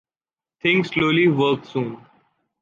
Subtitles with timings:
[0.63, 2.03] Think slowly, work soon.